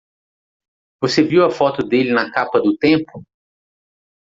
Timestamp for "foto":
1.51-1.83